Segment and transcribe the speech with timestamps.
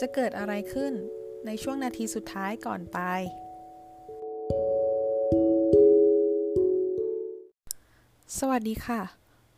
[0.00, 0.92] จะเกิดอะไรขึ้น
[1.46, 3.20] ในช่วงนาทีสุดท้ายก่อนตาย
[8.38, 9.00] สวัสดีค่ะ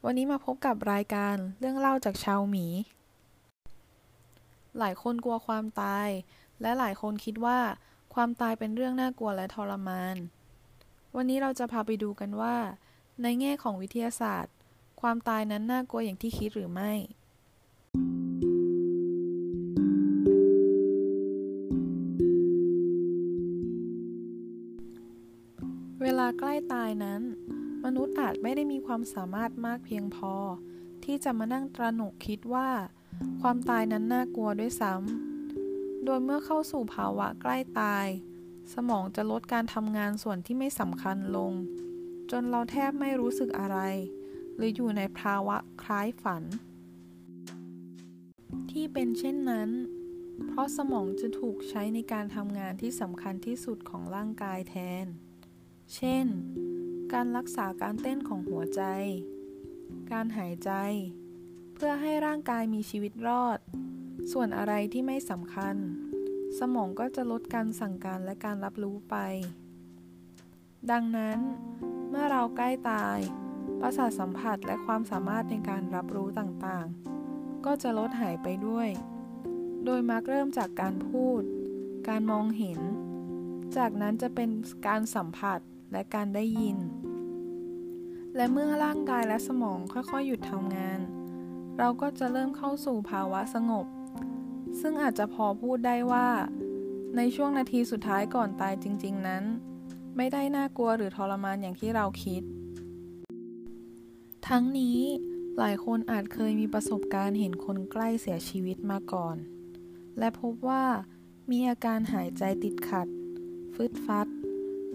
[0.04, 2.66] วันนี้มาพบกับรายการเรื่องเล่าจากชาวหมี
[4.79, 6.08] หลายคนกลัวความตาย
[6.61, 7.58] และหลายคนคิดว่า
[8.14, 10.16] ความตายเป็นเรื่องน่ากลัวและทรมาน
[11.16, 12.57] วันนี้เราจะพาไปดูกันว่า
[13.22, 14.54] ในแง่ของวิทยาศาสตร์
[15.00, 16.93] ความตายนั้นน่ากลัวอย่างที่คิดหรือไม่
[26.03, 27.23] เวลาใกล้ตายนั้น
[27.85, 30.35] มนุษย์อาจไม่ได้มีความสามารถมากเพียงพอ
[31.05, 32.70] ที่จะมานั่งตระหนกคิดว่า
[33.41, 38.06] ความตายนั้นน่ากลัวด้วยซ้ำโดยเมื่อเข้าสู่ภาวะใกล้ตาย
[38.75, 41.53] สมองจะลดการทำงานส่วนที่ไม่สำคัญลง
[42.31, 43.78] จนเราแทบไม่รู้สึกอะไร
[44.56, 46.42] หรืออยู่ในภาวะคล้ายฝัน
[48.70, 49.70] ที่เป็นเช่นนั้น
[50.47, 55.06] เพราะสมองจะถูกใช้ในการทำงานที่สำคัญที่สุดของร่างกายแทน
[55.94, 56.26] เช่น
[57.12, 58.82] การรักษาการเต้นของหัวใจ
[60.12, 60.70] การหายใจ
[61.74, 63.58] เพื่อให้ร่างกายมีชีวิตรอด
[64.32, 65.76] ส่วนอะไรที่ไม่สำคัญ
[66.58, 69.16] สมองก็จะลดการสั่งการและการรับรู้ไป
[70.90, 71.38] ดังนั้น
[72.10, 73.18] เมื่อเราใกล้ตาย
[73.80, 78.88] ประสาทสัมผัสและความสามารถในการรับรู้ต่างๆ ก็จะลดหายไปด้วย
[79.84, 81.42] โดยมักเริ่มจากการพูด
[82.08, 82.80] การมองเห็น
[83.76, 84.50] จากนั้นจะเป็น
[84.86, 85.60] การสัมผัส
[85.92, 86.78] และการได้ยิน
[88.36, 91.00] และเมื่อร่างกายและสมองค่อยๆ หยุดทำงาน
[91.78, 93.86] เราก็จะเริ่มเข้าสู่ภาวะสงบ
[94.80, 96.28] ซึ่งอาจจะพอพูดได้ว่า
[97.16, 99.44] ในช่วงนาทีสุดท้ายก่อนตายจริง ๆ นั้น
[100.16, 102.42] ไม่ได้น่ากลัวหรือทรมานอย่างที่เราคิด
[104.48, 104.98] ทั้งนี้
[105.58, 109.36] หลายคนอาจเคยมีประสบการณ์เห็นคนใกล้เสียชีวิตมาก่อน
[110.18, 110.84] และพบว่า
[111.50, 113.06] มีอาการหายใจติดขัด
[113.75, 114.28] ฟึดฟัด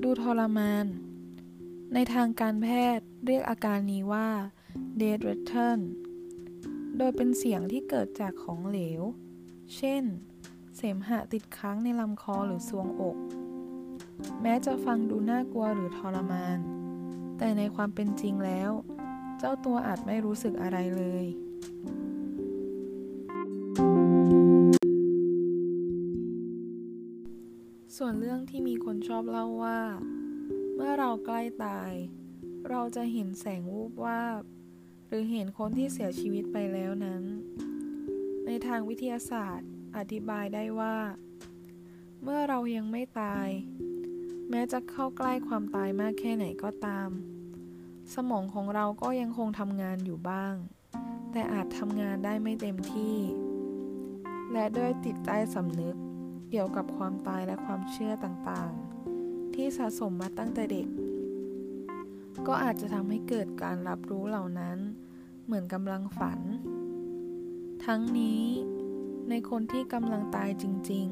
[0.04, 0.86] ดูทรมาน
[1.94, 2.68] ในทางการแพ
[2.98, 4.30] ทย์เรียกอาการนี้ว่า
[5.02, 5.80] dead return
[6.98, 9.02] โดยเป็นเสียงที่เกิดจากของเหลว
[9.76, 10.04] เช่น
[10.78, 13.18] เสมหะติดค้างในลำคอหรือซวงอก
[14.42, 16.60] แม้จะฟังดูน่ากลัวหรือทรมาน
[17.38, 18.72] แต่ในความเป็นจริงแล้ว
[19.40, 21.26] เจ้าตัวอาจไม่รู้สึกอะไรเลย
[28.04, 29.82] ส่วนเรื่องที่มีคนชอบเล่าว่า
[30.76, 31.92] เมื่อเราใกล้ตาย
[32.70, 34.42] เราจะเห็นแสงวูบวาบ
[35.08, 37.24] หรือเห็นคนที่เสียชีวิตไปแล้วนั้น
[38.46, 40.98] ในทางวิทยาศาสตร์อธิบายได้ว่า
[42.24, 43.48] เมื่อเรายังไม่ตาย
[44.50, 47.10] แม้จะเข้าใกล้ความตายมากแค่ไหนก็ตาม
[48.14, 50.54] สมองของเราก็ยังคงทำงานอยู่บ้าง
[51.32, 53.18] แต่อาจทำงานได้ไม่เต็มที่
[54.52, 55.98] และด้วยติดใต้สำนึก
[56.52, 60.88] เกี่ยวกับความตายและความเชื่อต่างๆ ที่สะสมมาตั้งแต่เด็ก
[62.48, 64.78] ก็อาจจะทำให้เกิดการรับรู้เหล่านั้น
[65.46, 66.40] เหมือนกำลังฝัน
[67.86, 68.44] ทั้งนี้
[69.30, 71.08] ในคนที่กำลังตายจริง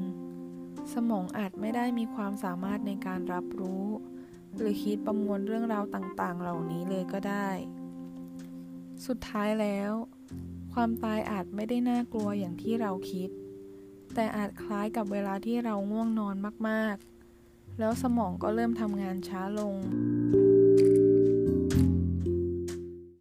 [0.46, 3.86] ๆ สมองอาจไม่ได้มีความสามารถในการรับรู้
[4.56, 7.50] หรือคิดประมวลเรื่องราวต่างๆ เหล่านี้เลยก็ได้
[9.06, 9.92] สุดท้ายแล้ว
[10.74, 13.30] ความตายอาจไม่ได้น่ากลัวอย่างที่เราคิด
[14.16, 16.36] แต่อาจคล้ายกับเวลาที่เราง่วงนอน
[16.68, 16.96] มาก
[17.38, 19.76] ๆ แล้วสมองก็เริ่มทำงานช้าลง